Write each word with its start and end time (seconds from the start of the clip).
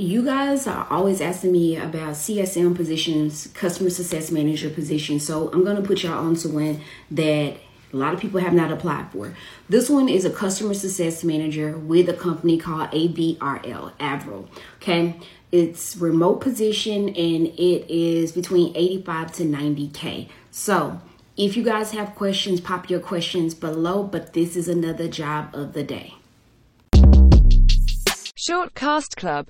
you 0.00 0.24
guys 0.24 0.66
are 0.66 0.86
always 0.88 1.20
asking 1.20 1.52
me 1.52 1.76
about 1.76 2.14
CSM 2.14 2.74
positions, 2.74 3.48
customer 3.48 3.90
success 3.90 4.30
manager 4.30 4.70
positions. 4.70 5.26
So 5.26 5.50
I'm 5.52 5.62
going 5.62 5.76
to 5.76 5.82
put 5.82 6.02
y'all 6.02 6.26
onto 6.26 6.48
one 6.48 6.80
that 7.10 7.56
a 7.92 7.96
lot 7.96 8.14
of 8.14 8.20
people 8.20 8.40
have 8.40 8.54
not 8.54 8.72
applied 8.72 9.10
for. 9.12 9.34
This 9.68 9.90
one 9.90 10.08
is 10.08 10.24
a 10.24 10.30
customer 10.30 10.72
success 10.72 11.22
manager 11.22 11.76
with 11.76 12.08
a 12.08 12.14
company 12.14 12.56
called 12.56 12.90
ABRL, 12.92 13.92
Avril. 14.00 14.48
Okay. 14.76 15.20
It's 15.52 15.96
remote 15.96 16.40
position 16.40 17.08
and 17.08 17.48
it 17.48 17.92
is 17.92 18.32
between 18.32 18.74
85 18.74 19.32
to 19.32 19.42
90K. 19.42 20.28
So 20.50 21.00
if 21.36 21.58
you 21.58 21.62
guys 21.62 21.90
have 21.90 22.14
questions, 22.14 22.60
pop 22.60 22.88
your 22.88 23.00
questions 23.00 23.52
below, 23.52 24.04
but 24.04 24.32
this 24.32 24.56
is 24.56 24.66
another 24.66 25.08
job 25.08 25.54
of 25.54 25.74
the 25.74 25.82
day. 25.82 26.14
Shortcast 28.40 29.16
Club 29.16 29.46